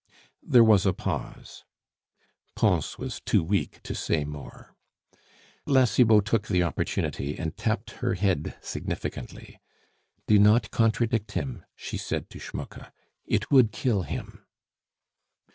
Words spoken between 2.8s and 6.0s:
was too weak to say more. La